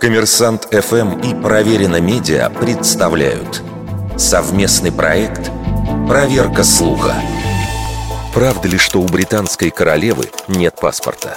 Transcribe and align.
Коммерсант 0.00 0.68
ФМ 0.70 1.20
и 1.20 1.34
Проверено 1.42 2.00
Медиа 2.00 2.50
представляют 2.50 3.62
совместный 4.16 4.92
проект 4.92 5.50
«Проверка 6.08 6.64
слуха». 6.64 7.14
Правда 8.34 8.68
ли, 8.68 8.78
что 8.78 9.00
у 9.00 9.06
британской 9.06 9.70
королевы 9.70 10.28
нет 10.48 10.76
паспорта? 10.80 11.36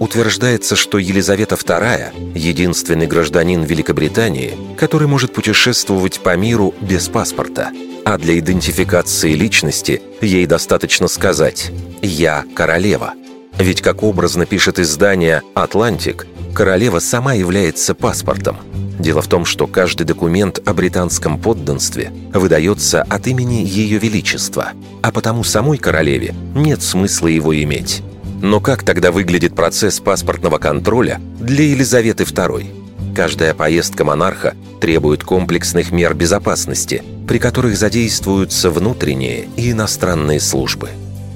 Утверждается, 0.00 0.74
что 0.74 0.98
Елизавета 0.98 1.54
II– 1.54 2.32
единственный 2.34 3.06
гражданин 3.06 3.62
Великобритании, 3.62 4.58
который 4.76 5.06
может 5.06 5.32
путешествовать 5.32 6.20
по 6.20 6.36
миру 6.36 6.74
без 6.80 7.08
паспорта. 7.08 7.70
А 8.04 8.18
для 8.18 8.36
идентификации 8.40 9.32
личности 9.34 10.02
ей 10.20 10.44
достаточно 10.46 11.06
сказать 11.06 11.70
«Я 12.02 12.44
королева». 12.56 13.14
Ведь, 13.58 13.80
как 13.82 14.02
образно 14.02 14.46
пишет 14.46 14.78
издание 14.78 15.42
«Атлантик», 15.54 16.26
королева 16.54 16.98
сама 16.98 17.34
является 17.34 17.94
паспортом. 17.94 18.56
Дело 18.98 19.22
в 19.22 19.26
том, 19.26 19.44
что 19.44 19.66
каждый 19.66 20.04
документ 20.04 20.60
о 20.64 20.74
британском 20.74 21.38
подданстве 21.38 22.12
выдается 22.32 23.02
от 23.02 23.26
имени 23.26 23.64
Ее 23.64 23.98
Величества, 23.98 24.72
а 25.02 25.10
потому 25.10 25.44
самой 25.44 25.78
королеве 25.78 26.34
нет 26.54 26.82
смысла 26.82 27.26
его 27.28 27.60
иметь. 27.62 28.02
Но 28.42 28.60
как 28.60 28.82
тогда 28.82 29.12
выглядит 29.12 29.54
процесс 29.54 30.00
паспортного 30.00 30.58
контроля 30.58 31.20
для 31.40 31.64
Елизаветы 31.64 32.24
II? 32.24 33.14
Каждая 33.14 33.54
поездка 33.54 34.04
монарха 34.04 34.54
требует 34.80 35.22
комплексных 35.22 35.92
мер 35.92 36.14
безопасности, 36.14 37.02
при 37.28 37.38
которых 37.38 37.76
задействуются 37.76 38.70
внутренние 38.70 39.48
и 39.56 39.70
иностранные 39.72 40.40
службы. 40.40 40.90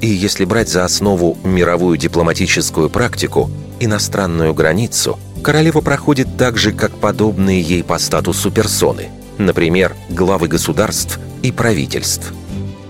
И 0.00 0.06
если 0.06 0.44
брать 0.44 0.68
за 0.68 0.84
основу 0.84 1.36
мировую 1.44 1.96
дипломатическую 1.96 2.88
практику, 2.90 3.50
иностранную 3.80 4.54
границу, 4.54 5.18
королева 5.42 5.80
проходит 5.80 6.36
так 6.36 6.56
же, 6.56 6.72
как 6.72 6.92
подобные 6.92 7.60
ей 7.60 7.82
по 7.82 7.98
статусу 7.98 8.50
персоны, 8.50 9.08
например, 9.38 9.96
главы 10.08 10.48
государств 10.48 11.18
и 11.42 11.52
правительств– 11.52 12.32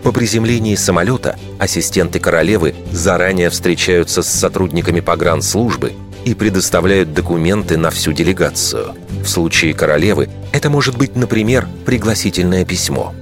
по 0.02 0.12
приземлении 0.12 0.74
самолета 0.74 1.38
ассистенты 1.58 2.20
королевы 2.20 2.74
заранее 2.92 3.50
встречаются 3.50 4.22
с 4.22 4.28
сотрудниками 4.28 5.00
погранслужбы 5.00 5.92
и 6.24 6.34
предоставляют 6.34 7.12
документы 7.12 7.76
на 7.76 7.90
всю 7.90 8.12
делегацию. 8.12 8.94
В 9.22 9.28
случае 9.28 9.74
королевы 9.74 10.30
это 10.52 10.70
может 10.70 10.96
быть, 10.96 11.16
например, 11.16 11.68
пригласительное 11.84 12.64
письмо. 12.64 13.12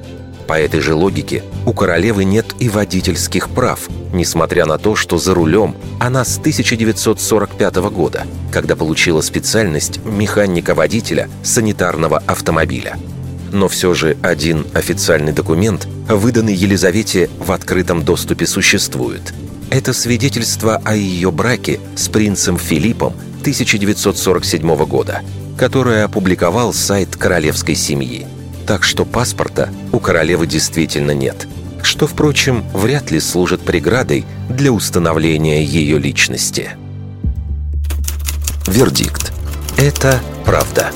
По 0.47 0.59
этой 0.61 0.81
же 0.81 0.95
логике 0.95 1.43
у 1.65 1.73
королевы 1.73 2.25
нет 2.25 2.47
и 2.59 2.69
водительских 2.69 3.49
прав, 3.49 3.89
несмотря 4.13 4.67
на 4.67 4.79
то, 4.79 4.95
что 4.95 5.19
за 5.19 5.35
рулем 5.35 5.75
она 5.99 6.25
с 6.25 6.39
1945 6.39 7.77
года, 7.91 8.27
когда 8.53 8.77
получила 8.77 9.21
специальность 9.21 10.05
механика-водителя 10.05 11.29
санитарного 11.43 12.23
автомобиля– 12.27 12.97
но 13.53 13.69
все 13.69 13.95
же 13.95 14.17
один 14.23 14.67
официальный 14.75 15.33
документ, 15.33 15.87
выданный 16.09 16.55
Елизавете 16.55 17.31
в 17.39 17.53
открытом 17.53 18.05
доступе, 18.05 18.47
существует. 18.47 19.33
Это 19.71 19.93
свидетельство 19.93 20.81
о 20.85 20.95
ее 20.95 21.31
браке 21.31 21.81
с 21.97 22.09
принцем 22.09 22.59
Филиппом 22.59 23.15
1947 23.41 24.77
года, 24.85 25.23
которое 25.59 26.05
опубликовал 26.05 26.73
сайт 26.73 27.17
королевской 27.17 27.75
семьи. 27.75 28.27
Так 28.67 28.83
что 28.83 29.05
паспорта 29.05 29.71
у 29.93 30.01
королевы 30.01 30.47
действительно 30.47 31.13
нет, 31.13 31.47
что, 31.83 32.07
впрочем, 32.07 32.65
вряд 32.73 33.11
ли 33.13 33.21
служит 33.21 33.61
преградой 33.61 34.25
для 34.49 34.73
установления 34.73 35.63
ее 35.63 35.99
личности. 35.99 36.71
Вердикт. 38.67 39.33
Это 39.77 40.21
правда. 40.45 40.91